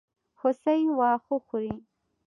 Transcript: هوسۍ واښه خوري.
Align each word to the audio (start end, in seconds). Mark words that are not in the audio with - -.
هوسۍ 0.39 0.81
واښه 0.97 1.35
خوري. 1.47 1.73